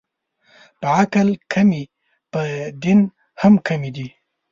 په 0.79 0.87
عقل 0.99 1.29
کمې، 1.51 1.83
په 2.31 2.41
دین 2.83 2.99
هم 3.41 3.53
کمې 3.67 3.89
دي 3.95 4.07